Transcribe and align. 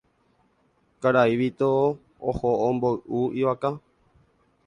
Karai 1.01 1.35
Vito 1.41 1.69
oho 2.29 2.49
omboy'u 2.69 3.21
ivaka. 3.41 3.69